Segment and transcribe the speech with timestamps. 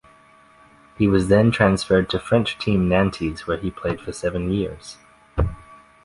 [0.97, 4.97] He was then transferred to French team Nantes, where he played for seven years.